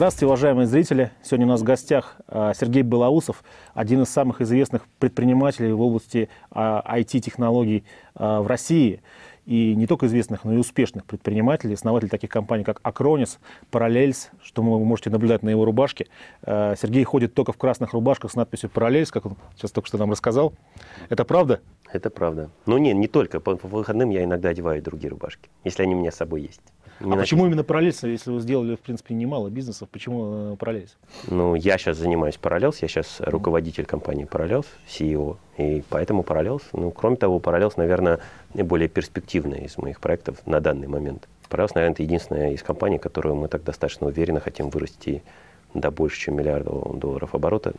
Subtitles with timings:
[0.00, 1.10] Здравствуйте, уважаемые зрители.
[1.22, 6.30] Сегодня у нас в гостях а, Сергей Белоусов, один из самых известных предпринимателей в области
[6.50, 7.84] IT-технологий
[8.14, 9.02] а, а, в России.
[9.44, 13.36] И не только известных, но и успешных предпринимателей, основатель таких компаний, как Acronis,
[13.70, 16.06] Parallels, что вы можете наблюдать на его рубашке.
[16.46, 20.12] Сергей ходит только в красных рубашках с надписью Parallels, как он сейчас только что нам
[20.12, 20.54] рассказал.
[21.10, 21.60] Это правда?
[21.92, 22.48] Это правда.
[22.64, 23.38] Ну не, не только.
[23.40, 26.62] По выходным я иногда одеваю другие рубашки, если они у меня с собой есть.
[27.00, 30.96] Не а почему именно параллельс, если вы сделали, в принципе, немало бизнесов, почему э, параллельс?
[31.28, 36.90] Ну, я сейчас занимаюсь параллелс, я сейчас руководитель компании параллелс, CEO, и поэтому параллелс, ну,
[36.90, 38.20] кроме того, параллелс, наверное,
[38.52, 41.26] наиболее перспективная из моих проектов на данный момент.
[41.48, 45.22] Параллелс, наверное, это единственная из компаний, которую мы так достаточно уверенно хотим вырасти
[45.72, 47.72] до больше, чем миллиарда долларов оборота,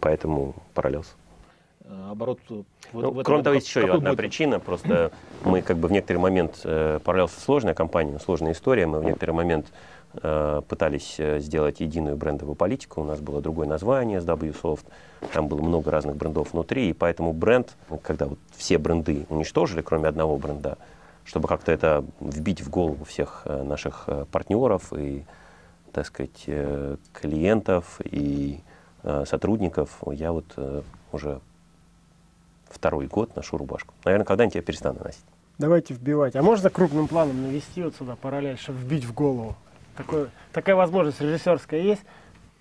[0.00, 1.16] поэтому параллелс.
[1.90, 2.38] Э, оборот.
[2.48, 4.18] Ну, в кроме того, есть еще одна будет?
[4.18, 4.60] причина.
[4.60, 5.10] Просто
[5.44, 9.32] мы как бы в некоторый момент, э, Parallels сложная компания, сложная история, мы в некоторый
[9.32, 9.72] момент
[10.22, 13.00] э, пытались э, сделать единую брендовую политику.
[13.00, 14.84] У нас было другое название с WSoft,
[15.32, 20.08] там было много разных брендов внутри, и поэтому бренд, когда вот все бренды уничтожили, кроме
[20.08, 20.78] одного бренда,
[21.24, 25.24] чтобы как-то это вбить в голову всех наших партнеров и,
[25.92, 26.46] так сказать,
[27.12, 28.60] клиентов и
[29.24, 30.46] сотрудников, я вот
[31.12, 31.40] уже
[32.80, 33.92] второй год ношу рубашку.
[34.04, 35.24] Наверное, когда-нибудь я перестану носить.
[35.58, 36.34] Давайте вбивать.
[36.34, 39.54] А можно крупным планом навести вот сюда параллель, чтобы вбить в голову?
[39.98, 42.00] Такой, такая возможность режиссерская есть?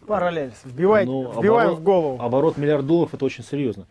[0.06, 0.52] Параллель.
[0.66, 2.22] Вбивай, ну, вбиваем оборот, в голову.
[2.22, 3.86] Оборот миллиард долларов это очень серьезно.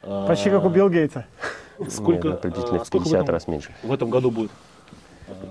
[0.00, 1.26] Почти как у Билл Гейтса.
[1.90, 3.74] Сколько, Нет, приблизительно в 50 этом, раз меньше.
[3.82, 4.50] В этом году будет?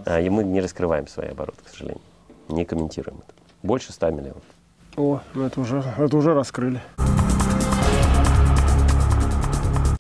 [0.06, 2.02] А, и мы не раскрываем свои обороты, к сожалению.
[2.50, 3.36] Не комментируем это.
[3.62, 4.44] Больше 100 миллионов.
[4.96, 6.82] О, ну это уже, это уже раскрыли.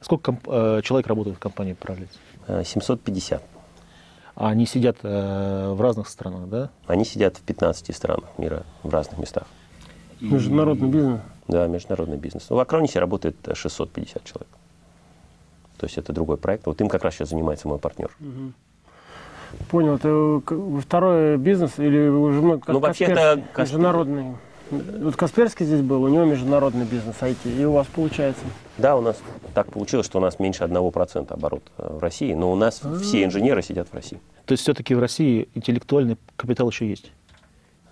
[0.08, 2.64] Сколько комп- э, человек работает в компании Parallels?
[2.64, 3.44] 750.
[4.36, 6.70] А они сидят э, в разных странах, да?
[6.86, 9.44] Они сидят в 15 странах мира, в разных местах.
[10.22, 11.20] Международный бизнес?
[11.50, 12.50] Да, международный бизнес.
[12.50, 14.48] В Акронисе работает 650 человек.
[15.78, 16.68] То есть это другой проект.
[16.68, 18.10] Вот им как раз сейчас занимается мой партнер.
[18.22, 18.54] Угу.
[19.72, 19.96] Понял.
[19.96, 22.64] Это второй бизнес или уже много?
[22.72, 23.44] Ну, вообще-то...
[23.58, 24.38] Международный.
[24.72, 28.44] Вот Касперский здесь был, у него международный бизнес IT, и у вас получается?
[28.78, 29.18] Да, у нас
[29.54, 33.00] так получилось, что у нас меньше 1% оборот э, в России, но у нас А-а-а.
[33.00, 34.20] все инженеры сидят в России.
[34.46, 37.12] То есть все-таки в России интеллектуальный капитал еще есть?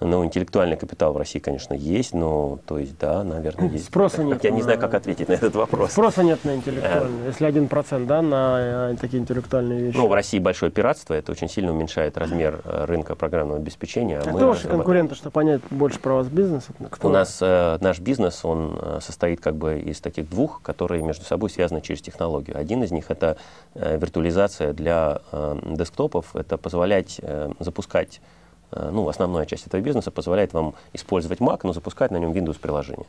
[0.05, 3.85] Ну, интеллектуальный капитал в России, конечно, есть, но, то есть, да, наверное, есть.
[3.85, 4.43] Спроса нет.
[4.43, 5.91] Я не знаю, как ответить на этот вопрос.
[5.91, 9.97] Спроса нет на интеллектуальный, если один процент, да, на э, такие интеллектуальные вещи.
[9.97, 14.19] Ну, в России большое пиратство, это очень сильно уменьшает размер э, рынка программного обеспечения.
[14.19, 16.67] А кто ваши конкуренты, чтобы понять больше про вас бизнес?
[16.91, 17.07] Кто?
[17.07, 21.25] У нас э, наш бизнес, он э, состоит как бы из таких двух, которые между
[21.25, 22.57] собой связаны через технологию.
[22.57, 23.37] Один из них это
[23.73, 28.35] э, виртуализация для э, десктопов, это позволять э, запускать Э,
[28.75, 33.07] ну, основная часть этого бизнеса позволяет вам использовать Mac, но запускать на нем Windows приложение.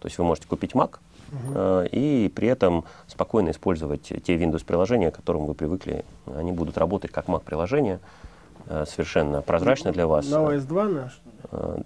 [0.00, 0.98] То есть вы можете купить Mac
[1.32, 1.88] uh-huh.
[1.90, 6.04] и при этом спокойно использовать те Windows приложения, к которым вы привыкли.
[6.26, 8.00] Они будут работать как Mac приложения,
[8.66, 10.28] э, совершенно прозрачно для вас.
[10.28, 11.20] На OS 2 наш?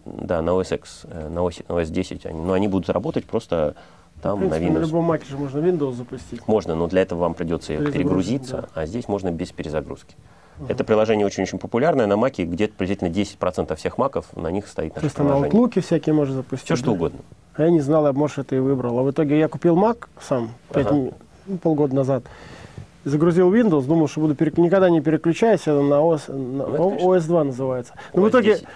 [0.05, 2.27] Да, на OS X, на OS, на OS 10.
[2.27, 3.77] Они, но они будут работать просто
[4.23, 4.81] там в принципе, на Windows.
[4.81, 6.49] На любом Mac же можно Windows запустить.
[6.49, 8.83] Можно, но для этого вам придется перегрузиться, да.
[8.83, 10.17] а здесь можно без перезагрузки.
[10.69, 15.01] Это приложение очень-очень популярное на Маке, где-то приблизительно 10% всех маков на них стоит наше
[15.01, 15.53] То есть приложение.
[15.53, 16.67] на Outlook всякие можно запустить?
[16.67, 17.21] Все, что угодно.
[17.55, 18.99] А я не знал, я, может, это и выбрал.
[18.99, 20.95] А в итоге я купил Mac сам 5, ага.
[21.47, 22.25] ну, полгода назад.
[23.05, 24.59] Загрузил Windows, думал, что буду перек...
[24.59, 26.67] никогда не переключаюсь, это на OS, на...
[26.67, 27.95] Ну, OS 2 называется.
[28.13, 28.67] Но в итоге 10.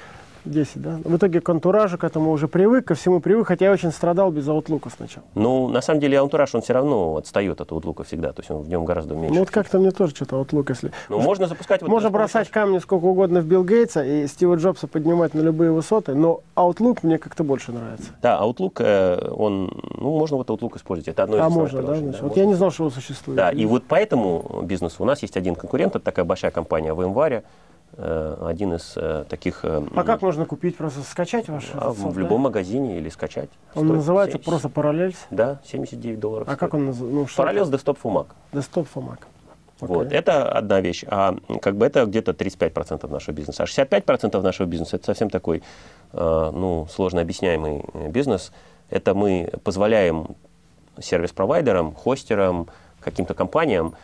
[0.45, 0.99] 10, да?
[1.05, 4.31] В итоге к антуражу к этому уже привык, ко всему привык, хотя я очень страдал
[4.31, 5.25] без аутлука сначала.
[5.35, 8.63] Ну, на самом деле, антураж, он все равно отстает от аутлука всегда, то есть он
[8.63, 9.35] в нем гораздо меньше.
[9.35, 10.93] Ну, вот как-то мне тоже что-то аутлук, если...
[11.09, 11.83] Ну, можно запускать...
[11.83, 15.71] Вот можно бросать камни сколько угодно в Билл Гейтса и Стива Джобса поднимать на любые
[15.73, 18.11] высоты, но аутлук мне как-то больше нравится.
[18.21, 19.71] Да, аутлук, э, он...
[19.99, 21.95] Ну, можно вот аутлук использовать, это одно из А можно, да?
[21.95, 22.41] Значит, да вот можно.
[22.41, 23.37] я не знал, что он существует.
[23.37, 26.93] Да, и вот по этому бизнесу у нас есть один конкурент, это такая большая компания
[26.93, 27.45] в январе,
[27.97, 29.65] один из э, таких...
[29.65, 30.77] Э, а как можно купить?
[30.77, 33.51] Просто скачать ваш а, В любом магазине или скачать.
[33.75, 35.17] Он называется 70, просто Parallels?
[35.31, 36.49] Да, 79 долларов.
[36.49, 36.61] А стоит.
[36.61, 37.43] как он называется?
[37.43, 38.27] Ну, Parallels Desktop for Mac.
[38.53, 39.19] Desktop for Mac.
[39.81, 39.87] Okay.
[39.89, 43.65] Вот, это одна вещь, а как бы это где-то 35% нашего бизнеса.
[43.65, 45.65] А 65% нашего бизнеса это совсем такой,
[46.13, 48.53] ну, сложно объясняемый бизнес.
[48.91, 50.37] Это мы позволяем
[51.01, 52.69] сервис-провайдерам, хостерам,
[53.01, 53.97] каким-то компаниям Э,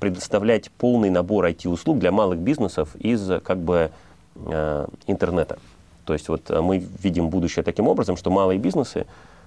[0.00, 3.90] предоставлять полный набор IT-услуг для малых бизнесов из как бы
[4.36, 5.58] э, интернета.
[6.04, 9.06] То есть вот э, мы видим будущее таким образом, что малые бизнесы,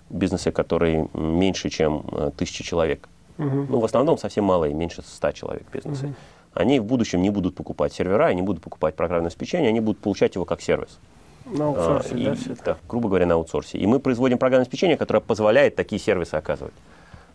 [0.10, 2.06] бизнесы, которые меньше, чем
[2.38, 3.66] тысячи человек, угу.
[3.70, 6.16] ну в основном совсем малые, меньше 100 человек бизнесы, угу.
[6.54, 10.36] они в будущем не будут покупать сервера, они будут покупать программное обеспечение, они будут получать
[10.36, 11.00] его как сервис.
[11.46, 12.64] На аутсорсе, А, и, да, все это?
[12.64, 13.78] да, грубо говоря, на аутсорсе.
[13.78, 16.74] И мы производим программное обеспечение, которое позволяет такие сервисы оказывать.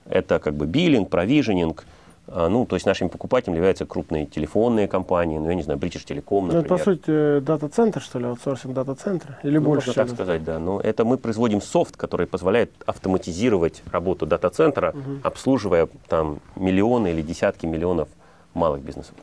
[0.09, 1.85] Это как бы биллинг, провиженинг.
[2.29, 6.05] А, Ну, то есть нашими покупателями являются крупные телефонные компании, ну, я не знаю, British
[6.07, 6.79] Telecom, Ну, это, например.
[6.79, 9.39] по сути, э, дата-центр, что ли, аутсорсинг дата-центра?
[9.45, 9.89] Или Ну, больше?
[9.89, 10.59] можно так сказать, да.
[10.59, 17.67] Но это мы производим софт, который позволяет автоматизировать работу дата-центра, обслуживая там миллионы или десятки
[17.67, 18.09] миллионов
[18.55, 19.15] малых бизнесов.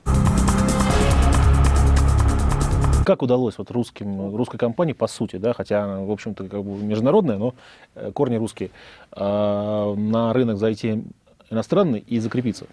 [3.06, 6.82] Как удалось вот русским, русской компании, по сути, да, хотя она, в общем-то, как бы
[6.82, 7.54] международная, но
[7.96, 8.70] э, корни русские,
[9.12, 11.04] а, на рынок зайти
[11.50, 12.66] иностранный и закрепиться?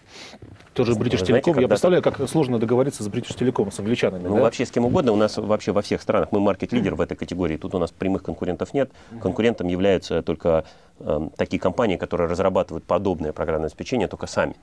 [0.75, 1.61] Тоже British Telecom.
[1.61, 4.29] Я представляю, как сложно договориться с British Telecom, с англичанами.
[4.29, 4.43] Ну, да?
[4.43, 5.13] вообще с кем угодно.
[5.13, 7.57] У нас вообще во всех странах мы маркет-лидер в этой категории.
[7.57, 8.91] Тут у нас прямых конкурентов нет.
[9.21, 10.65] Конкурентом являются только
[11.01, 14.55] эм, такие компании, которые разрабатывают подобное программное обеспечение только сами.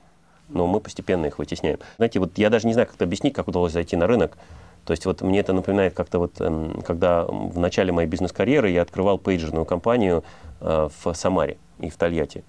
[0.48, 1.78] Но мы постепенно их вытесняем.
[1.98, 4.38] Знаете, вот я даже не знаю, как это объяснить, как удалось зайти на рынок.
[4.86, 8.80] То есть вот мне это напоминает как-то вот, эм, когда в начале моей бизнес-карьеры я
[8.80, 10.24] открывал пейджерную компанию
[10.60, 12.44] э, в Самаре и в Тольятти.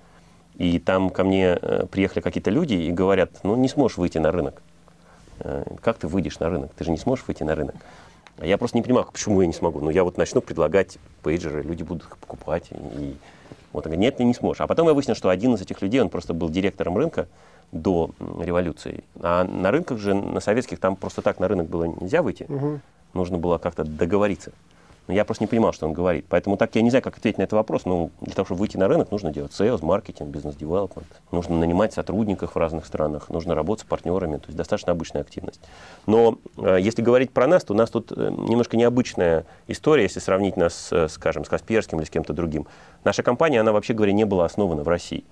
[0.60, 4.30] И там ко мне э, приехали какие-то люди и говорят, ну не сможешь выйти на
[4.32, 4.62] рынок.
[5.40, 6.72] Э, Как ты выйдешь на рынок?
[6.78, 7.76] Ты же не сможешь выйти на рынок.
[8.40, 9.80] А я просто не понимаю, почему я не смогу.
[9.80, 12.68] Ну, я вот начну предлагать пейджеры, люди будут их покупать.
[12.72, 13.16] И
[13.72, 14.60] вот он говорит, нет, ты не сможешь.
[14.60, 17.28] А потом я выяснил, что один из этих людей, он просто был директором рынка
[17.72, 18.12] до
[18.42, 19.06] революции.
[19.22, 22.46] А на рынках же, на советских, там просто так на рынок было нельзя выйти.
[22.50, 22.82] Мгм.
[23.14, 24.52] Нужно было как-то договориться.
[25.10, 26.28] Но я просто не понимал, что он говорит.
[26.30, 27.86] Поэтому так я не знаю, как ответить на этот вопрос.
[27.86, 31.08] Ну, для того, чтобы выйти на рынок, нужно делать sales, маркетинг, бизнес-девелопмент.
[31.32, 34.38] Нужно нанимать сотрудников в разных странах, нужно работать с партнерами.
[34.38, 35.62] То есть достаточно обычная активность.
[36.06, 40.20] Но э, если говорить про нас, то у нас тут э, немножко необычная история, если
[40.20, 42.68] сравнить нас, с, скажем, с Касперским или с кем-то другим.
[43.04, 45.24] Наша компания, она вообще говоря, не была основана в России.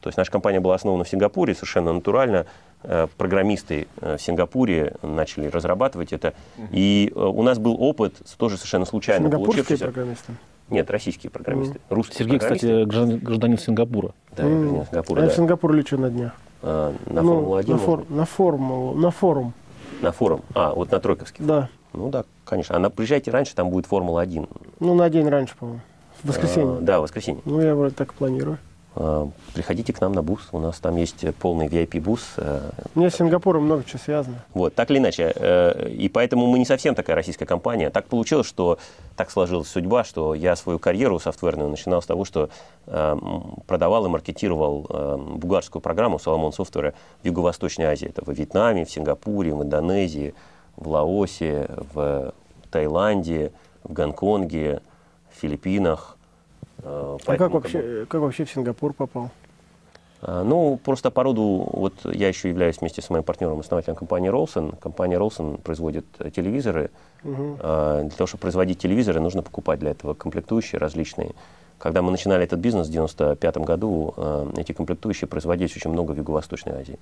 [0.00, 2.46] То есть наша компания была основана в Сингапуре совершенно натурально.
[2.82, 6.32] Э, Программисты э, в Сингапуре начали разрабатывать это.
[6.70, 9.84] И э, у нас был опыт, тоже совершенно случайно Сингапурские получившийся.
[9.84, 10.32] программисты.
[10.70, 11.80] Нет, российские программисты.
[11.90, 12.66] Русские Сергей, программисты.
[12.68, 14.12] кстати, граждан- гражданин Сингапура.
[14.36, 14.60] Да, я М.
[14.60, 15.32] президент Сингапура, Я да.
[15.32, 16.32] в Сингапур лечу на днях.
[16.62, 19.52] А, на Ну, Формулу-1, на, фор- на формулу, на форум.
[20.00, 20.40] на форум.
[20.54, 21.44] А, вот на Тройковский.
[21.44, 21.68] Да.
[21.92, 22.76] Ну да, конечно.
[22.76, 24.48] А на, приезжайте раньше, там будет Формула-1.
[24.78, 25.80] Ну, на день раньше, по-моему.
[26.22, 26.76] В воскресенье.
[26.78, 27.42] А, да, в воскресенье.
[27.44, 28.58] Ну, я вроде так планирую.
[29.02, 30.42] А, приходите к нам на бус.
[30.52, 32.34] У нас там есть э, полный VIP-бус.
[32.36, 34.44] э, меня с Сингапуром много чего связано.
[34.52, 35.32] Вот, так или иначе.
[35.34, 37.88] э, И поэтому мы не совсем такая российская компания.
[37.88, 38.78] Так получилось, что
[39.16, 42.50] так сложилась судьба, что я свою карьеру софтверную начинал с того, что
[42.86, 43.16] э,
[43.66, 46.92] продавал и маркетировал э, бугарскую программу Solomon Software
[47.22, 48.08] в Юго-Восточной Азии.
[48.08, 50.34] Это во Вьетнаме, в Сингапуре, в Индонезии,
[50.76, 52.34] в Лаосе, в
[52.70, 53.52] Таиланде,
[53.82, 54.82] в Гонконге,
[55.34, 56.18] в Филиппинах.
[56.82, 59.30] Э, А как поэтому, как бы, вообще, как вообще в Сингапур попал?
[60.22, 64.30] а, Ну, просто по роду, вот я еще являюсь вместе с моим партнером, основателем компании
[64.30, 64.76] Rolson.
[64.78, 66.90] Компания Rolson производит э, телевизоры.
[67.24, 71.32] А, Для того, чтобы производить телевизоры, нужно покупать для этого комплектующие различные.
[71.78, 76.16] Когда мы начинали этот бизнес в 1995 году, э, эти комплектующие производились очень много в
[76.16, 76.98] Юго-Восточной Азии.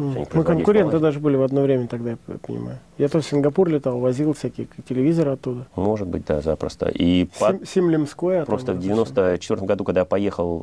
[0.00, 2.16] Они Мы конкуренты в даже были в одно время тогда, я
[2.46, 2.78] понимаю.
[2.98, 5.66] Я то в Сингапур летал, возил всякие телевизоры оттуда.
[5.76, 6.88] Может быть, да, запросто.
[6.88, 8.46] И по- Сим, Симлем Сквер.
[8.46, 10.60] просто в это 94 году, когда я поехал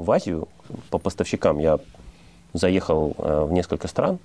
[0.00, 0.48] э, в Азию
[0.90, 1.78] по поставщикам, я
[2.52, 4.18] заехал э, в несколько стран.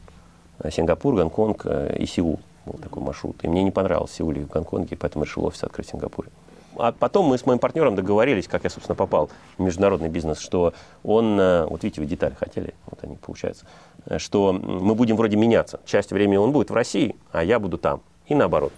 [0.59, 2.39] Э, Сингапур, Гонконг э, и Сеул.
[2.65, 3.35] Был такой маршрут.
[3.43, 6.29] И мне не понравился Сеул и в Гонконге, поэтому решил офис открыть в Сингапуре.
[6.77, 10.73] А потом мы с моим партнером договорились, как я, собственно, попал в международный бизнес, что
[11.03, 13.65] он, э, вот видите, вы детали хотели, вот они получаются,
[14.05, 15.79] э, что мы будем вроде меняться.
[15.85, 18.01] Часть времени он будет в России, а я буду там.
[18.27, 18.73] И наоборот.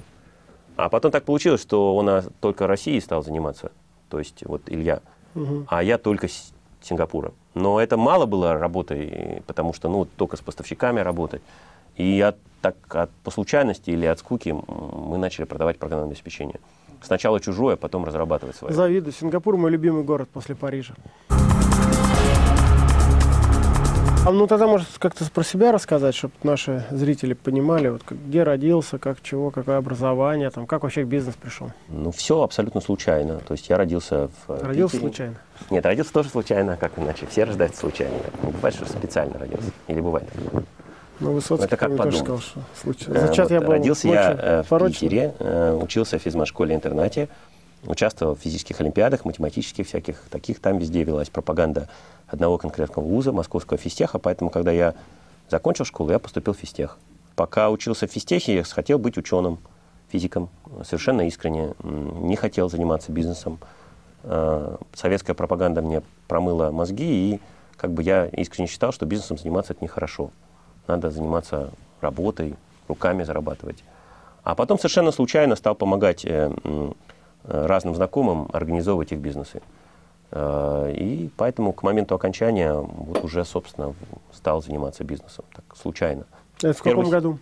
[0.75, 3.71] А потом так получилось, что он а, только Россией стал заниматься,
[4.09, 5.01] то есть вот Илья,
[5.33, 5.67] Мгм.
[5.69, 6.27] а я только
[6.81, 7.31] Сингапура.
[7.53, 11.41] Но это мало было работой, потому что ну, только с поставщиками работать.
[11.95, 16.59] И от, так, от, по случайности или от скуки мы начали продавать программное обеспечение.
[17.05, 18.73] Сначала чужое, потом разрабатывать свое.
[18.73, 19.13] Завидую.
[19.13, 20.95] Сингапур мой любимый город после Парижа.
[24.27, 28.97] А ну тогда, может, как-то про себя рассказать, чтобы наши зрители понимали, вот где родился,
[28.97, 31.69] как чего, какое образование, там, как вообще бизнес пришел.
[31.89, 33.37] Ну, все абсолютно случайно.
[33.37, 35.09] То есть я родился в э, Родился Питере.
[35.09, 35.35] случайно.
[35.69, 37.27] Нет, родился тоже случайно, а как иначе.
[37.27, 38.15] Все рождаются случайно.
[38.41, 39.69] Не бывает, что специально родился.
[39.87, 40.27] Или бывает.
[41.19, 42.17] Ну, Высоцкий Это как подумать.
[42.17, 43.17] сказал, что случайно.
[43.17, 44.99] Э, Зачат вот я был родился я э, в порочно.
[44.99, 47.29] Питере, э, учился в физмат-школе-интернате,
[47.85, 50.59] участвовал в физических олимпиадах, математических всяких таких.
[50.59, 51.87] Там везде велась пропаганда
[52.27, 54.19] одного конкретного вуза, московского физтеха.
[54.19, 54.93] Поэтому, когда я
[55.49, 56.97] закончил школу, я поступил в физтех.
[57.35, 59.59] Пока учился в физтехе, я хотел быть ученым,
[60.11, 60.49] физиком,
[60.83, 61.73] совершенно искренне.
[61.83, 63.59] Не хотел заниматься бизнесом.
[64.93, 67.41] Советская пропаганда мне промыла мозги, и
[67.77, 70.31] как бы я искренне считал, что бизнесом заниматься это нехорошо.
[70.87, 72.55] Надо заниматься работой,
[72.87, 73.83] руками зарабатывать.
[74.43, 76.95] А потом совершенно случайно стал помогать э, м,
[77.43, 79.61] разным знакомым организовывать их бизнесы.
[80.35, 83.93] И поэтому к моменту окончания вот уже, собственно,
[84.33, 86.25] стал заниматься бизнесом, так случайно.
[86.57, 87.11] Это в каком Первый...
[87.11, 87.39] году?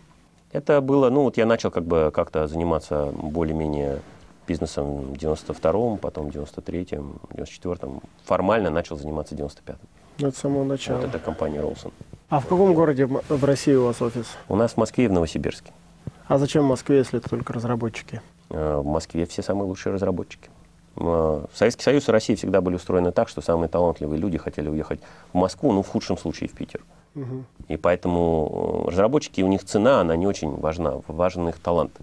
[0.51, 4.01] Это было, ну вот я начал как бы как-то заниматься более-менее
[4.47, 8.01] бизнесом в 92-м, потом в 93-м, 94-м.
[8.25, 9.77] Формально начал заниматься в 95-м.
[10.19, 10.97] Это с самого начала.
[10.97, 11.91] Вот это компания Ролсон.
[12.29, 14.25] А в каком городе в России у вас офис?
[14.49, 15.71] У нас в Москве и в Новосибирске.
[16.27, 18.21] А зачем в Москве, если это только разработчики?
[18.49, 20.49] Э, в Москве все самые лучшие разработчики.
[20.95, 25.01] Э, Советский Союз и Россия всегда были устроены так, что самые талантливые люди хотели уехать
[25.33, 26.81] в Москву, ну, в худшем случае в Питер.
[27.15, 27.43] Угу.
[27.67, 31.93] И поэтому э, разработчики, у них цена, она не очень важна, важен их талант.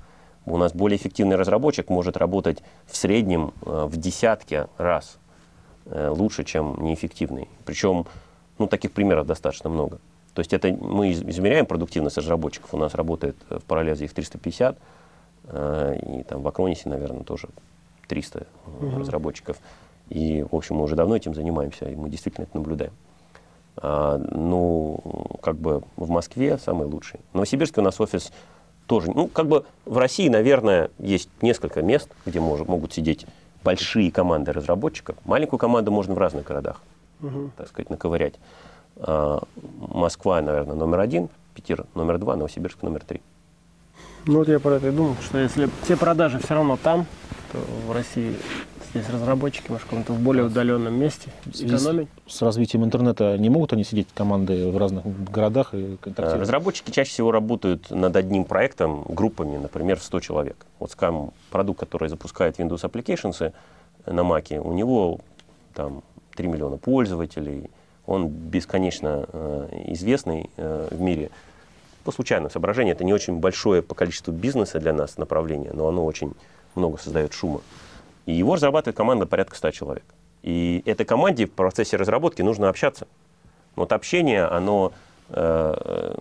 [0.45, 5.19] У нас более эффективный разработчик может работать в среднем в десятки раз
[5.85, 7.49] лучше, чем неэффективный.
[7.67, 8.07] Причем,
[8.59, 9.99] ну, таких примеров достаточно много.
[10.41, 12.73] То есть это мы измеряем продуктивность разработчиков.
[12.73, 14.75] У нас работает в параллезе их 350,
[15.45, 17.49] и там в Акронисе, наверное, тоже
[18.09, 18.99] 300 угу.
[19.01, 19.59] разработчиков.
[20.09, 22.93] И, в общем, мы уже давно этим занимаемся, и мы действительно это наблюдаем.
[23.77, 24.99] А, ну,
[25.43, 27.21] как бы в Москве самый лучший.
[27.33, 28.33] В Новосибирске у нас офис
[28.87, 29.11] тоже.
[29.11, 33.27] Ну, как бы в России, наверное, есть несколько мест, где мож, могут сидеть
[33.63, 35.17] большие команды разработчиков.
[35.27, 36.81] Маленькую команду можно в разных городах,
[37.21, 37.51] угу.
[37.59, 38.37] так сказать, наковырять.
[38.97, 39.43] А,
[39.79, 43.21] Москва, наверное, номер один, Питер номер два, Новосибирск номер три.
[44.27, 47.07] Ну вот я про это и думал, что если все продажи все равно там,
[47.53, 48.37] то в России
[48.91, 52.09] здесь разработчики, может, в каком-то более удаленном месте экономить.
[52.27, 56.41] С развитием интернета не могут они сидеть команды в разных городах и контактировать?
[56.41, 60.67] Разработчики чаще всего работают над одним проектом группами, например, в 100 человек.
[60.79, 63.53] Вот, скажем, продукт, который запускает Windows Applications
[64.07, 65.21] на Mac, у него
[65.75, 66.03] там
[66.37, 67.71] 3 миллиона пользователей,
[68.11, 71.31] он бесконечно э, известный э, в мире.
[72.03, 76.05] По случайному соображению, это не очень большое по количеству бизнеса для нас направление, но оно
[76.05, 76.33] очень
[76.75, 77.61] много создает шума.
[78.27, 80.05] И его разрабатывает команда порядка 100 человек.
[80.43, 83.07] И этой команде в процессе разработки нужно общаться.
[83.77, 84.93] Вот общение, оно
[85.29, 86.15] э,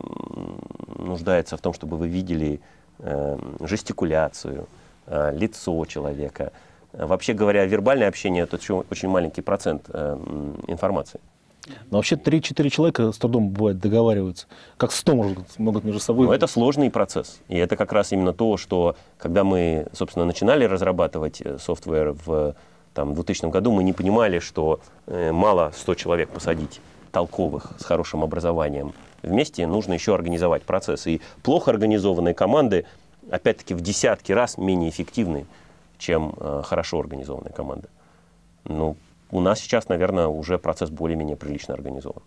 [0.97, 2.59] нуждается в том, чтобы вы видели
[2.99, 4.67] э, жестикуляцию,
[5.07, 6.51] э, лицо человека.
[6.93, 8.57] Вообще говоря, вербальное общение– это
[8.91, 10.17] очень маленький процент э,
[10.67, 11.19] информации.
[11.91, 14.47] Но вообще 3-4 человека с трудом бывает договариваются.
[14.77, 16.27] Как 100 могут, могут между собой.
[16.27, 17.39] Но это сложный процесс.
[17.47, 22.55] И это как раз именно то, что когда мы, собственно, начинали разрабатывать э, софтвер в
[22.93, 28.23] там, 2000 году, мы не понимали, что э, мало 100 человек посадить толковых, с хорошим
[28.23, 28.93] образованием.
[29.23, 31.07] Вместе нужно еще организовать процесс.
[31.07, 32.85] И плохо организованные команды,
[33.29, 35.45] опять-таки, в десятки раз менее эффективны,
[35.97, 37.89] чем э, хорошо организованные команды.
[38.65, 38.95] Ну,
[39.31, 42.21] у нас сейчас, наверное, уже процесс более-менее прилично организован.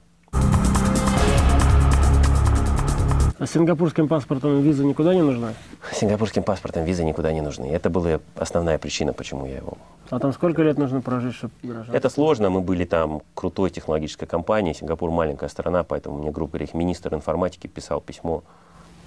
[3.39, 5.55] А сингапурским паспортом виза никуда не нужна?
[5.93, 7.67] Сингапурским паспортом виза никуда не нужны.
[7.67, 9.79] Это была основная причина, почему я его...
[10.11, 11.97] А там сколько лет нужно прожить, чтобы гражданство?
[11.97, 12.51] Это сложно.
[12.51, 14.75] Мы были там крутой технологической компанией.
[14.75, 18.45] Сингапур маленькая страна, поэтому мне, грубо говоря, министр информатики писал письмо,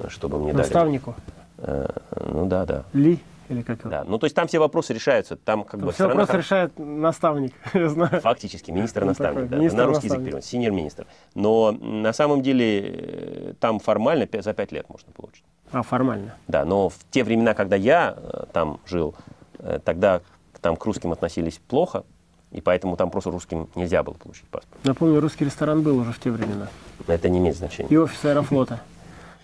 [0.09, 1.15] чтобы мне Наставнику?
[1.57, 1.79] дали...
[1.79, 1.95] Наставнику?
[2.19, 2.83] Э, ну да, да.
[2.91, 3.19] Ли?
[3.49, 5.35] Или как да, ну то есть там все вопросы решаются.
[5.35, 6.39] Там как бы все вопросы хор...
[6.39, 8.21] решает наставник, я знаю.
[8.21, 11.05] Фактически, министр-наставник, да, на русский язык перевод, синьор-министр.
[11.35, 15.43] Но на самом деле э, там формально за пять лет можно получить.
[15.71, 16.35] А, формально?
[16.47, 19.15] Да, но в те времена, когда я э, там жил,
[19.59, 20.21] э, тогда
[20.61, 22.03] там к русским относились плохо,
[22.51, 24.79] и поэтому там просто русским нельзя было получить паспорт.
[24.83, 26.69] Напомню, русский ресторан был уже в те времена.
[27.05, 27.89] Это не имеет значения.
[27.89, 28.81] И офис аэрофлота.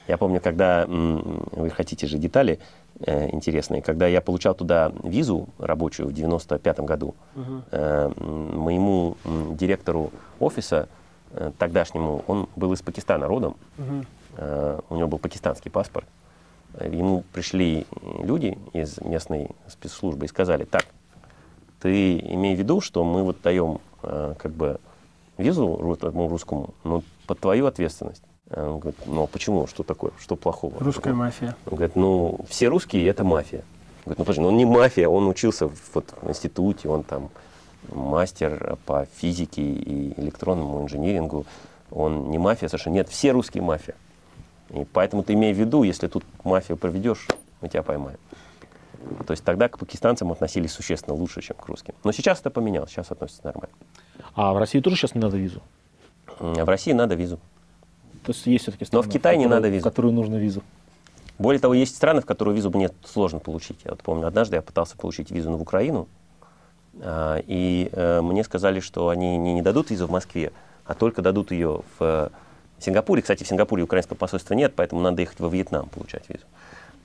[0.08, 2.60] Я помню, когда вы хотите же детали
[3.00, 7.62] э, интересные, когда я получал туда визу рабочую в 95 году, угу.
[7.72, 10.90] э, моему э, директору офиса
[11.32, 14.06] э, тогдашнему, он был из Пакистана родом, угу.
[14.38, 16.08] э, у него был пакистанский паспорт.
[16.80, 17.86] Ему пришли
[18.24, 20.86] люди из местной спецслужбы и сказали, так,
[21.82, 24.80] ты имей в виду, что мы вот даем э, как бы
[25.38, 28.24] визу русскому, но под твою ответственность.
[28.52, 29.68] Э, он говорит, ну а почему?
[29.68, 30.12] Что такое?
[30.20, 30.74] Что плохого?
[30.80, 31.56] Русская мафия.
[31.66, 33.60] Он говорит, ну все русские это мафия.
[34.06, 37.04] Он говорит, ну подожди, ну он не мафия, он учился в, вот, в институте, он
[37.04, 37.30] там
[37.90, 41.46] мастер по физике и электронному инжинирингу.
[41.90, 42.96] Он не мафия совершенно.
[42.96, 43.96] Нет, все русские мафия.
[44.70, 47.28] И поэтому ты имей в виду, если тут мафию проведешь,
[47.60, 48.18] мы тебя поймаем.
[49.26, 51.96] То есть тогда к пакистанцам относились существенно лучше, чем к русским.
[52.04, 53.76] Но сейчас это поменялось, сейчас относятся нормально.
[54.36, 55.62] А в России тоже сейчас не надо визу?
[56.40, 57.40] В России надо визу.
[58.24, 59.82] То есть есть все-таки страны, Но в Китае не надо визу.
[59.82, 60.62] В которую нужно визу.
[61.40, 63.80] Более того, есть страны, в которые визу мне сложно получить.
[63.84, 66.08] Я вот помню, однажды я пытался получить визу в Украину,
[67.00, 70.52] а, и э, мне сказали, что они не, не дадут визу в Москве,
[70.86, 72.32] а только дадут ее в
[72.80, 73.22] Сингапуре.
[73.24, 76.46] Кстати, в Сингапуре украинского посольства нет, поэтому надо ехать во Вьетнам получать визу.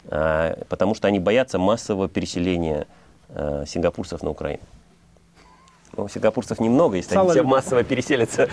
[0.09, 2.87] А, потому что они боятся массового переселения
[3.31, 4.63] э, сингапурцев на Украину.
[5.97, 8.49] Ну, сингапурцев немного, если Сало они все массово переселятся.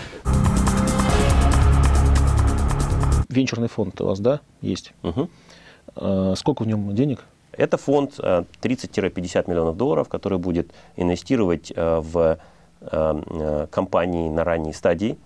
[3.34, 4.94] Венчурный фонд у вас, да, есть?
[5.02, 5.28] Угу.
[6.36, 7.24] Сколько в нем денег?
[7.52, 12.38] Это фонд 30-50 миллионов долларов, который будет инвестировать в
[13.70, 15.18] компании на ранней стадии.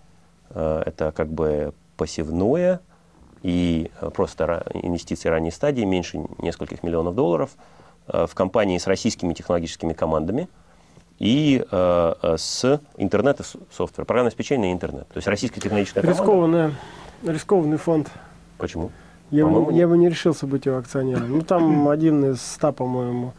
[0.50, 2.80] Это как бы посевное
[3.42, 7.50] и просто инвестиции ранней стадии, меньше нескольких миллионов долларов,
[8.06, 10.48] в компании с российскими технологическими командами
[11.18, 15.08] и э, с интернет и софтвер, программное обеспечение и интернет.
[15.08, 16.22] То есть российская технологическая команда.
[16.22, 16.74] Рискованная,
[17.22, 18.08] рискованный фонд.
[18.58, 18.90] Почему?
[19.30, 21.30] Я, бы, я бы не решился быть его акционером.
[21.30, 23.34] Ну, там один из ста, по-моему,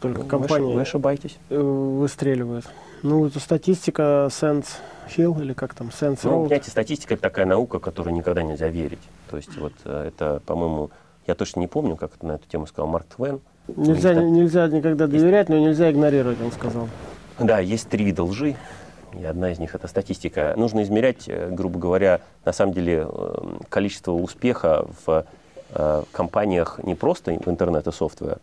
[0.00, 1.36] только ну, компаний вы ошибаетесь.
[1.50, 2.66] Э, выстреливает.
[3.02, 4.66] Ну, это статистика Sense
[5.14, 6.42] Hill или как там, Sense ну, Road.
[6.44, 9.02] Понимаете, статистика– это такая наука, которой никогда нельзя верить.
[9.30, 10.90] То есть вот э, это, по-моему,
[11.26, 13.40] я точно не помню, как на эту тему сказал Марк Твен.
[13.76, 16.88] Нельзя, есть, нельзя никогда доверять, но нельзя игнорировать, он сказал.
[17.38, 18.56] Да, есть три вида лжи.
[19.20, 20.54] И одна из них это статистика.
[20.56, 25.24] Нужно измерять, э, грубо говоря, на самом деле э, количество успеха в
[25.70, 28.38] э, компаниях не просто в интернет и софтвер,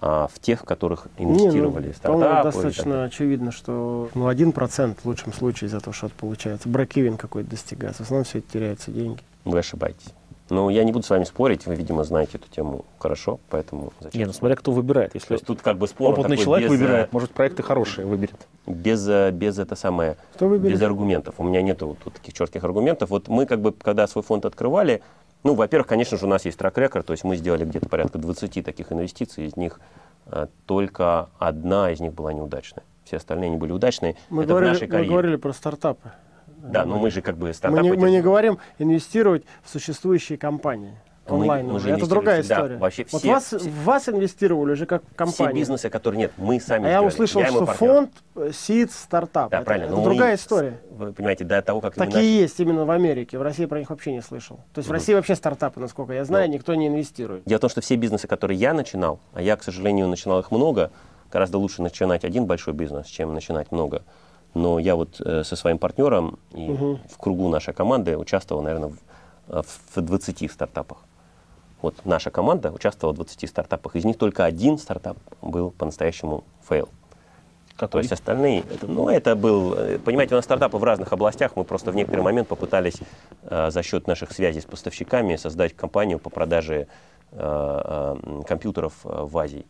[0.00, 2.44] а в тех, в которых инвестировали не, ну, стартапы.
[2.44, 6.68] достаточно очевидно, что ну, 1% в лучшем случае из этого что-то получается.
[6.68, 8.02] Бракивен какой-то достигается.
[8.02, 9.20] В основном все это теряются деньги.
[9.44, 10.12] Вы ошибаетесь.
[10.50, 14.20] Ну, я не буду с вами спорить, вы, видимо, знаете эту тему хорошо, поэтому зачем?
[14.20, 15.14] Не, ну смотря кто выбирает.
[15.14, 18.46] Если То есть тут как бы спор опытный человек без, выбирает, может проекты хорошие выберет.
[18.66, 20.74] Без, без это самое, кто выберет?
[20.74, 21.36] без аргументов.
[21.38, 23.08] У меня нету тут таких четких аргументов.
[23.08, 25.02] Вот мы как бы, когда свой фонд открывали,
[25.44, 28.64] ну, во-первых, конечно же, у нас есть трек-рекорд, то есть мы сделали где-то порядка 20
[28.64, 29.78] таких инвестиций, из них
[30.26, 32.82] а, только одна из них была неудачная.
[33.04, 34.16] Все остальные не были удачные.
[34.30, 35.10] Мы, это говорили, в нашей карьере.
[35.10, 36.12] мы говорили про стартапы.
[36.72, 37.88] Да, но мы же как бы стартапы...
[37.88, 40.96] Мы не, мы не говорим инвестировать в существующие компании
[41.28, 41.66] онлайн.
[41.66, 42.76] Мы, мы это другая история.
[42.76, 45.50] Вообще вот все, вас, все, вас инвестировали уже как компания.
[45.50, 48.10] Все бизнесы, которые нет, мы сами А я услышал, я что фонд
[48.52, 49.50] СИД стартап.
[49.50, 49.92] Да, это, правильно.
[49.92, 50.80] Это другая мы, история.
[50.90, 52.24] Вы понимаете, до того, как Такие начали...
[52.24, 53.38] есть именно в Америке.
[53.38, 54.56] В России про них вообще не слышал.
[54.72, 54.90] То есть угу.
[54.90, 57.44] в России вообще стартапы, насколько я знаю, ну, никто не инвестирует.
[57.44, 60.50] Дело в том, что все бизнесы, которые я начинал, а я, к сожалению, начинал их
[60.50, 60.90] много,
[61.32, 64.02] гораздо лучше начинать один большой бизнес, чем начинать много.
[64.54, 67.00] Но я вот э, со своим партнером и угу.
[67.10, 68.92] в кругу нашей команды участвовал, наверное,
[69.48, 70.98] в, в 20 стартапах.
[71.82, 73.96] Вот наша команда участвовала в 20 стартапах.
[73.96, 76.88] Из них только один стартап был по-настоящему fail.
[77.76, 77.90] Какой?
[77.90, 81.64] То есть остальные, ну это был, э, понимаете, у нас стартапы в разных областях, мы
[81.64, 83.00] просто в некоторый момент попытались
[83.42, 86.86] э, за счет наших связей с поставщиками создать компанию по продаже
[87.32, 89.66] э, э, компьютеров э, в Азии.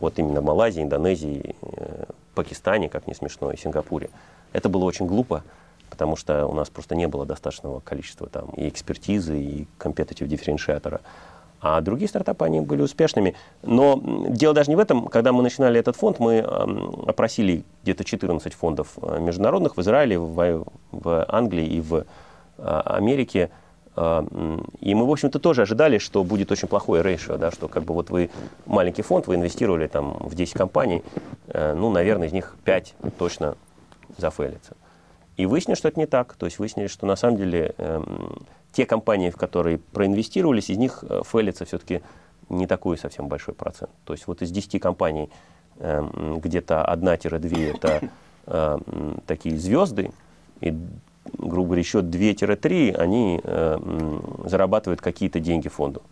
[0.00, 4.10] Вот именно в Малайзии, Индонезии, э, Пакистане, как не смешно, и Сингапуре.
[4.52, 5.42] Это было очень глупо,
[5.90, 11.00] потому что у нас просто не было достаточного количества там и экспертизы, и компетитив дифференциатора.
[11.60, 13.34] А другие стартапы, они были успешными.
[13.62, 15.08] Но дело даже не в этом.
[15.08, 20.64] Когда мы начинали этот фонд, мы опросили где-то 14 фондов э, международных в Израиле, в,
[21.28, 22.04] Англии и в
[22.58, 23.50] а, Америке.
[24.00, 24.24] А,
[24.80, 27.94] и мы, в общем-то, тоже ожидали, что будет очень плохое рейшо, да, что как бы
[27.94, 28.30] вот вы
[28.64, 31.02] маленький фонд, вы инвестировали там в 10 компаний,
[31.48, 33.56] э, ну, наверное, из них 5 точно
[34.16, 34.76] зафейлится.
[35.36, 36.34] И выяснили, что это не так.
[36.34, 38.02] То есть выяснили, что на самом деле э,
[38.72, 42.02] те компании, в которые проинвестировались, из них э, фейлится все-таки
[42.48, 43.90] не такой совсем большой процент.
[44.04, 45.28] То есть вот из 10 компаний
[45.78, 48.10] э, где-то 1-2 это
[48.46, 48.78] э,
[49.26, 50.12] такие звезды,
[50.60, 50.72] и
[51.36, 53.78] грубо говоря, еще 2-3, они э,
[54.44, 56.02] зарабатывают какие-то деньги фонду.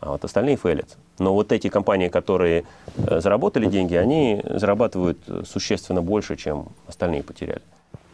[0.00, 0.96] А вот остальные фейлят.
[1.18, 2.64] Но вот эти компании, которые
[2.96, 7.62] э, заработали деньги, они зарабатывают существенно больше, чем остальные потеряли.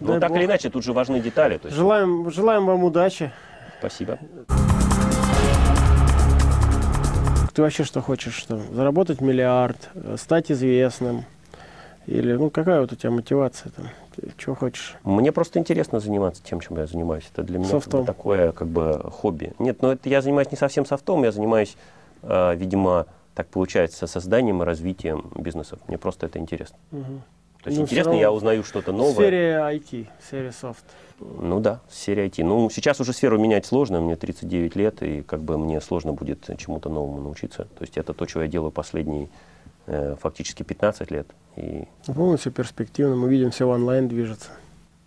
[0.00, 0.38] Но так Бог.
[0.38, 1.58] или иначе, тут же важны детали.
[1.58, 1.76] То есть...
[1.76, 3.32] желаем, желаем вам удачи.
[3.78, 4.18] Спасибо.
[7.54, 8.34] Ты вообще что хочешь?
[8.34, 8.58] Что?
[8.72, 11.24] Заработать миллиард, стать известным?
[12.06, 13.86] Или ну какая вот у тебя мотивация там?
[14.36, 14.96] Чего хочешь?
[15.04, 17.24] Мне просто интересно заниматься тем, чем я занимаюсь.
[17.32, 19.52] Это для меня как бы, такое как бы хобби.
[19.58, 21.76] Нет, но это я занимаюсь не совсем софтом, я занимаюсь,
[22.22, 25.78] э, видимо, так получается, созданием и развитием бизнесов.
[25.88, 26.76] Мне просто это интересно.
[26.90, 27.22] Угу.
[27.62, 29.14] То есть ну, интересно, я узнаю что-то новое.
[29.14, 30.84] Сфере IT, сфере софт.
[31.20, 32.42] Ну да, сфере IT.
[32.42, 36.50] Ну, сейчас уже сферу менять сложно, мне 39 лет, и как бы мне сложно будет
[36.58, 37.68] чему-то новому научиться.
[37.78, 39.28] То есть это то, что я делаю последние
[39.86, 41.26] фактически 15 лет.
[41.56, 41.84] И...
[42.06, 44.50] Полностью перспективно, мы видим, все онлайн движется.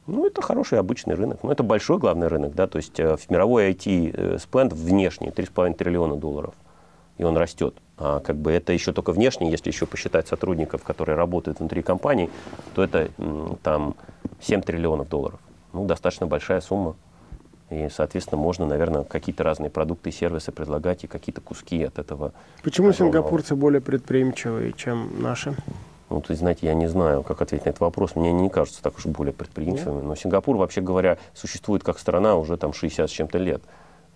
[0.07, 1.39] Ну, это хороший обычный рынок.
[1.41, 5.73] Ну, это большой главный рынок, да, то есть э, в мировой IT-спенд э, внешний 3,5
[5.73, 6.53] триллиона долларов,
[7.17, 7.75] и он растет.
[7.97, 12.29] А как бы это еще только внешний, если еще посчитать сотрудников, которые работают внутри компании,
[12.75, 13.09] то это
[13.63, 13.95] там
[14.41, 15.39] 7 триллионов долларов.
[15.73, 16.95] Ну, достаточно большая сумма.
[17.69, 22.31] И, соответственно, можно, наверное, какие-то разные продукты и сервисы предлагать и какие-то куски от этого.
[22.63, 25.55] Почему сингапурцы более предприимчивые, чем наши?
[26.11, 28.15] Ну, то есть, знаете, я не знаю, как ответить на этот вопрос.
[28.15, 30.03] Мне не кажется так уж более предприимчивыми.
[30.03, 33.63] Но Сингапур, вообще говоря, существует как страна уже там 60 с чем-то лет.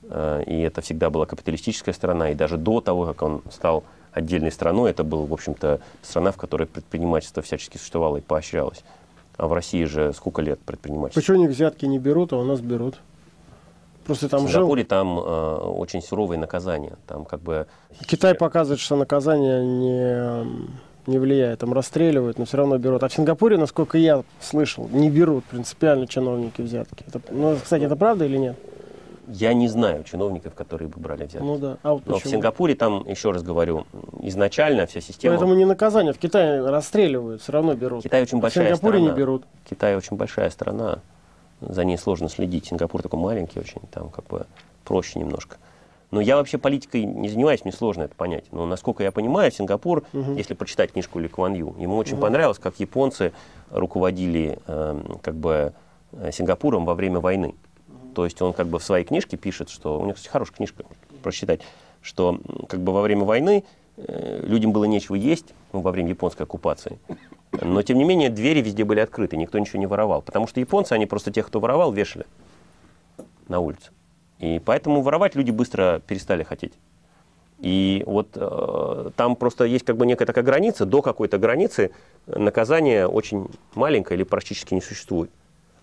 [0.03, 2.29] Э, и это всегда была капиталистическая страна.
[2.29, 6.37] И даже до того, как он стал отдельной страной, это была, в общем-то, страна, в
[6.37, 8.83] которой предпринимательство всячески существовало и поощрялось.
[9.37, 11.21] А в России же сколько лет предпринимательства?
[11.21, 12.99] Почему у них взятки не берут, а у нас берут?
[14.09, 14.87] Просто там в Сингапуре жил.
[14.87, 16.97] там э, очень суровые наказания.
[17.05, 17.67] Там как бы...
[18.07, 20.47] Китай показывает, что наказание не,
[21.05, 21.59] не влияет.
[21.59, 23.03] Там расстреливают, но все равно берут.
[23.03, 27.05] А в Сингапуре, насколько я слышал, не берут принципиально чиновники взятки.
[27.07, 28.57] Это, ну, кстати, это правда или нет?
[29.27, 31.45] Я не знаю чиновников, которые бы брали взятки.
[31.45, 31.77] Ну да.
[31.83, 33.85] А вот Но в Сингапуре там, еще раз говорю,
[34.23, 35.35] изначально вся система...
[35.35, 36.13] Поэтому не наказание.
[36.13, 38.01] В Китае расстреливают, все равно берут.
[38.01, 38.75] Китай очень большая страна.
[38.75, 39.11] В Сингапуре страна.
[39.11, 39.43] не берут.
[39.69, 40.99] Китай очень большая страна
[41.61, 42.67] за ней сложно следить.
[42.67, 44.45] Сингапур такой маленький очень, там как бы
[44.83, 45.57] проще немножко.
[46.11, 48.45] Но я вообще политикой не занимаюсь, мне сложно это понять.
[48.51, 50.33] Но насколько я понимаю, Сингапур, угу.
[50.33, 52.23] если прочитать книжку Ли Куан Ю, ему очень угу.
[52.23, 53.31] понравилось, как японцы
[53.69, 55.73] руководили э, как бы
[56.13, 57.53] э, Сингапуром во время войны.
[57.87, 58.13] Угу.
[58.15, 60.83] То есть он как бы в своей книжке пишет, что у него, кстати, хорошая книжка,
[61.21, 61.61] прочитать,
[62.01, 63.63] что как бы во время войны
[63.97, 66.97] э, людям было нечего есть ну, во время японской оккупации.
[67.51, 70.21] Но, тем не менее, двери везде были открыты, никто ничего не воровал.
[70.21, 72.25] Потому что японцы, они просто тех, кто воровал, вешали
[73.47, 73.91] на улице.
[74.39, 76.73] И поэтому воровать люди быстро перестали хотеть.
[77.59, 81.91] И вот э, там просто есть как бы некая такая граница, до какой-то границы
[82.25, 85.29] наказание очень маленькое или практически не существует.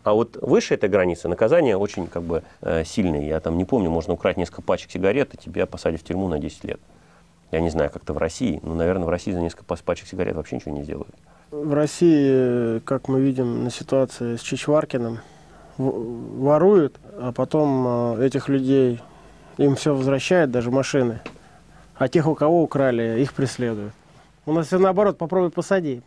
[0.02, 3.22] А вот выше этой границы наказание очень как бы э, сильное.
[3.22, 6.38] Я там не помню, можно украть несколько пачек сигарет, и тебя посадят в тюрьму на
[6.38, 6.80] 10 лет.
[7.50, 10.36] Я не знаю, как это в России, но, наверное, в России за несколько пачек сигарет
[10.36, 11.14] вообще ничего не сделают.
[11.52, 15.20] В России, как мы видим на ситуации с Чичваркиным,
[15.78, 19.00] воруют, а потом а, этих людей,
[19.56, 21.20] им все возвращают, даже машины.
[21.94, 23.92] А тех, у кого украли, их преследуют.
[24.44, 26.02] У нас все наоборот, попробуй посади.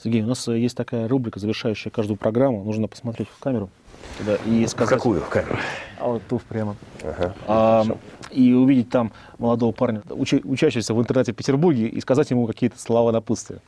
[0.00, 2.62] Сергей, у нас есть такая рубрика, завершающая каждую программу.
[2.62, 3.68] Нужно посмотреть в камеру.
[4.18, 4.94] Туда, и сказать...
[4.94, 5.58] В какую камеру?
[6.00, 6.76] А вот тут прямо.
[7.02, 7.84] Ага, а,
[8.30, 12.78] и увидеть там молодого парня, уча- учащегося в интернете в Петербурге, и сказать ему какие-то
[12.78, 13.58] слова напутствия.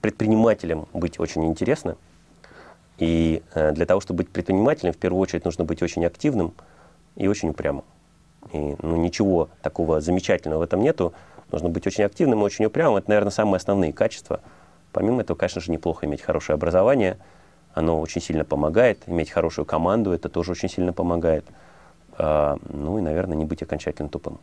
[0.00, 1.96] Предпринимателем быть очень интересно.
[2.98, 6.52] И э, для того, чтобы быть предпринимателем, в первую очередь нужно быть очень активным
[7.16, 7.84] и очень упрямым.
[8.52, 11.12] И ну, ничего такого замечательного в этом нету.
[11.50, 12.96] Нужно быть очень активным и очень упрямым.
[12.96, 14.40] Это, наверное, самые основные качества.
[14.92, 17.18] Помимо этого, конечно же, неплохо иметь хорошее образование–
[17.74, 19.02] оно очень сильно помогает.
[19.06, 21.44] Иметь хорошую команду, это тоже очень сильно помогает.
[22.18, 24.38] А, ну и, наверное, не быть окончательно тупым.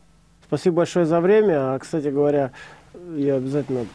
[0.46, 1.74] Спасибо большое за время.
[1.74, 2.50] А, кстати говоря,
[3.16, 3.86] я обязательно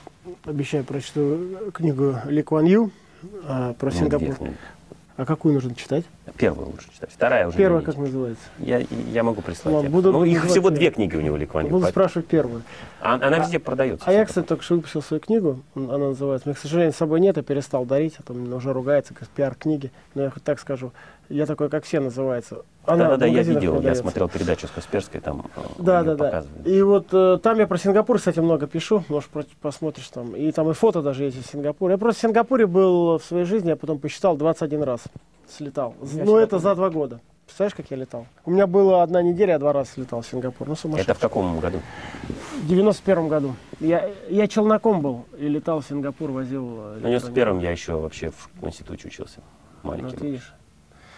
[0.45, 2.91] обещаю прочту книгу Ли Куан Ю
[3.47, 4.35] а, про ну, Сингапур.
[5.17, 6.03] А какую нужно читать?
[6.37, 7.09] Первую лучше читать.
[7.09, 8.43] Вторая уже Первая как называется?
[8.59, 9.73] Я, я могу прислать.
[9.73, 11.69] Ладно, буду ну, их всего две книги у него Ликвани.
[11.69, 12.63] Буду спрашивать первую.
[12.99, 14.05] А, она везде а, продается.
[14.09, 15.61] А я, кстати, только что выпустил свою книгу.
[15.73, 16.49] Она называется.
[16.49, 18.15] Мне, к сожалению, с собой нет, я перестал дарить.
[18.19, 19.89] А то уже ругается, как пиар-книги.
[20.15, 20.91] Но я хоть так скажу.
[21.29, 22.63] Я такой, как все называется.
[22.85, 23.87] Она да, да, я видел, продается.
[23.87, 26.43] я смотрел передачу с Касперской, там да, да, да.
[26.65, 29.29] И вот э, там я про Сингапур, кстати, много пишу, может,
[29.61, 30.35] посмотришь там.
[30.35, 31.93] И там и фото даже есть из Сингапура.
[31.93, 35.01] Я просто в Сингапуре был в своей жизни, я потом посчитал 21 раз
[35.49, 35.95] слетал.
[36.01, 37.19] Ну, это за два года.
[37.45, 38.25] Представляешь, как я летал?
[38.43, 40.67] У меня была одна неделя, я два раза слетал в Сингапур.
[40.67, 41.79] Ну, Это в каком году?
[42.63, 43.55] В 91 году.
[43.79, 46.79] Я, я челноком был и летал в Сингапур, возил...
[46.79, 49.41] Э, в 91 я еще вообще в институте учился.
[49.83, 50.17] Маленький.
[50.19, 50.53] Ну, видишь.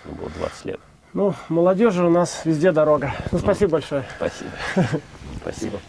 [0.07, 0.79] Мне было 20 лет.
[1.13, 3.13] Ну, молодежи у нас везде дорога.
[3.31, 4.03] Ну, спасибо большое.
[4.17, 4.51] Спасибо.
[5.41, 5.79] Спасибо.